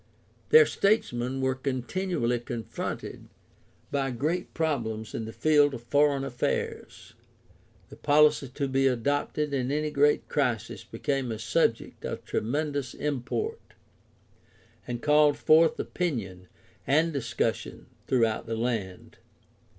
Their 0.49 0.65
statesmen 0.65 1.41
were 1.41 1.53
continually 1.53 2.39
confronted 2.39 3.29
by 3.91 4.09
great 4.09 4.51
problems 4.55 5.13
in 5.13 5.25
the 5.25 5.31
field 5.31 5.75
of 5.75 5.83
foreign 5.83 6.23
affairs. 6.23 7.13
The 7.89 7.97
policy 7.97 8.47
to 8.47 8.67
be 8.67 8.87
adopted 8.87 9.53
in 9.53 9.71
any 9.71 9.91
great 9.91 10.27
crisis 10.27 10.83
became 10.83 11.31
a 11.31 11.37
subject 11.37 12.03
of 12.03 12.25
tremendous 12.25 12.95
import 12.95 13.61
and 14.87 15.03
called 15.03 15.37
forth 15.37 15.79
opinion 15.79 16.47
and 16.87 17.13
discussion 17.13 17.85
throughout 18.07 18.47
the 18.47 18.57
land. 18.57 19.19